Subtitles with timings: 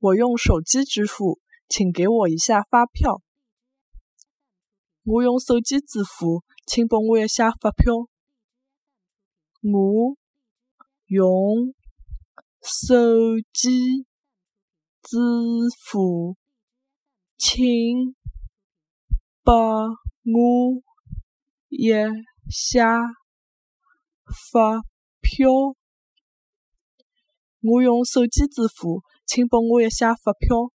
[0.00, 1.38] 我用手机支付，
[1.68, 3.20] 请给我一下发票。
[5.04, 8.08] 我用手机支付，请拨我一下发票。
[9.62, 10.16] 我
[11.06, 11.74] 用
[12.62, 12.94] 手
[13.52, 14.06] 机
[15.02, 15.18] 支
[15.84, 16.36] 付，
[17.36, 18.14] 请
[19.42, 20.82] 拨我
[21.68, 21.90] 一
[22.48, 23.00] 下
[24.50, 24.80] 发
[25.20, 25.50] 票。
[27.62, 30.72] 我用手机支付，请拨我一下发票。